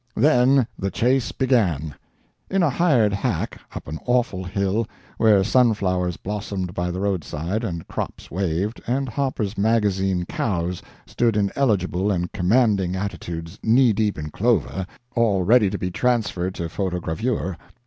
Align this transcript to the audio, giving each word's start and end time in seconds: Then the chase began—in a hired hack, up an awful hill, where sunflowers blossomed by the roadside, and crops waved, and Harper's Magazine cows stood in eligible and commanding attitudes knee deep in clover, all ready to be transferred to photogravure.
Then 0.15 0.65
the 0.79 0.89
chase 0.89 1.31
began—in 1.31 2.63
a 2.63 2.71
hired 2.71 3.13
hack, 3.13 3.61
up 3.75 3.87
an 3.87 3.99
awful 4.07 4.43
hill, 4.43 4.87
where 5.19 5.43
sunflowers 5.43 6.17
blossomed 6.17 6.73
by 6.73 6.89
the 6.89 6.99
roadside, 6.99 7.63
and 7.63 7.87
crops 7.87 8.31
waved, 8.31 8.81
and 8.87 9.07
Harper's 9.07 9.59
Magazine 9.59 10.25
cows 10.25 10.81
stood 11.05 11.37
in 11.37 11.51
eligible 11.55 12.09
and 12.11 12.31
commanding 12.31 12.95
attitudes 12.95 13.59
knee 13.61 13.93
deep 13.93 14.17
in 14.17 14.31
clover, 14.31 14.87
all 15.13 15.43
ready 15.43 15.69
to 15.69 15.77
be 15.77 15.91
transferred 15.91 16.55
to 16.55 16.63
photogravure. 16.67 17.55